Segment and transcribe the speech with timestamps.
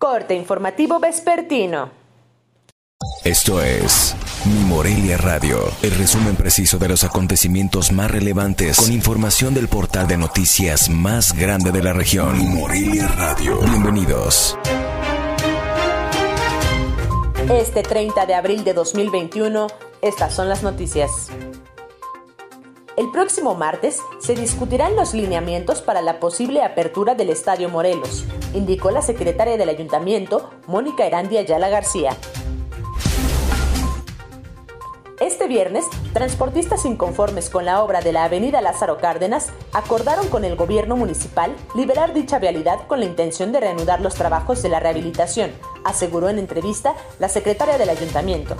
[0.00, 1.90] Corte informativo vespertino.
[3.22, 9.52] Esto es Mi Morelia Radio, el resumen preciso de los acontecimientos más relevantes con información
[9.52, 12.38] del portal de noticias más grande de la región.
[12.38, 13.58] Mi Morelia Radio.
[13.60, 14.56] Bienvenidos.
[17.52, 19.66] Este 30 de abril de 2021,
[20.00, 21.10] estas son las noticias.
[23.00, 28.90] El próximo martes se discutirán los lineamientos para la posible apertura del Estadio Morelos, indicó
[28.90, 32.14] la secretaria del ayuntamiento, Mónica Erandia Ayala García.
[35.18, 40.54] Este viernes, transportistas inconformes con la obra de la avenida Lázaro Cárdenas acordaron con el
[40.54, 45.52] gobierno municipal liberar dicha vialidad con la intención de reanudar los trabajos de la rehabilitación,
[45.86, 48.58] aseguró en entrevista la secretaria del ayuntamiento.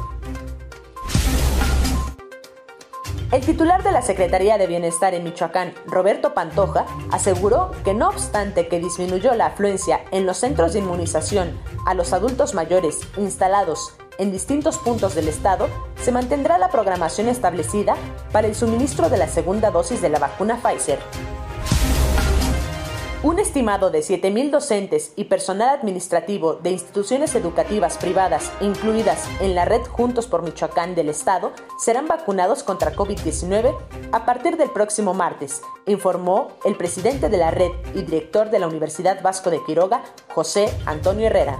[3.32, 8.66] El titular de la Secretaría de Bienestar en Michoacán, Roberto Pantoja, aseguró que no obstante
[8.66, 11.56] que disminuyó la afluencia en los centros de inmunización
[11.86, 15.68] a los adultos mayores instalados en distintos puntos del estado,
[16.02, 17.94] se mantendrá la programación establecida
[18.32, 20.98] para el suministro de la segunda dosis de la vacuna Pfizer.
[23.22, 29.66] Un estimado de 7.000 docentes y personal administrativo de instituciones educativas privadas incluidas en la
[29.66, 33.76] red Juntos por Michoacán del Estado serán vacunados contra COVID-19
[34.12, 38.68] a partir del próximo martes, informó el presidente de la red y director de la
[38.68, 40.02] Universidad Vasco de Quiroga,
[40.34, 41.58] José Antonio Herrera.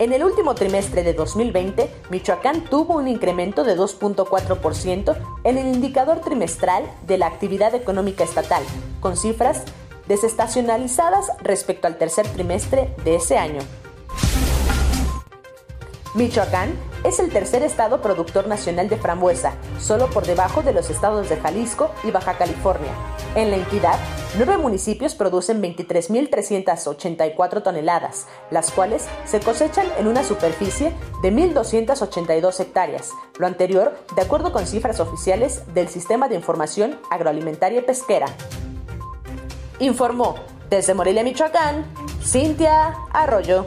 [0.00, 6.20] En el último trimestre de 2020, Michoacán tuvo un incremento de 2.4% en el indicador
[6.20, 8.64] trimestral de la actividad económica estatal,
[8.98, 9.62] con cifras
[10.08, 13.60] desestacionalizadas respecto al tercer trimestre de ese año.
[16.14, 16.72] Michoacán
[17.04, 21.36] es el tercer estado productor nacional de frambuesa, solo por debajo de los estados de
[21.36, 22.92] Jalisco y Baja California.
[23.36, 23.98] En la entidad,
[24.36, 33.10] nueve municipios producen 23.384 toneladas, las cuales se cosechan en una superficie de 1.282 hectáreas,
[33.38, 38.26] lo anterior de acuerdo con cifras oficiales del Sistema de Información Agroalimentaria y Pesquera.
[39.78, 40.36] Informó
[40.70, 41.84] desde Morelia, Michoacán,
[42.22, 43.66] Cintia Arroyo.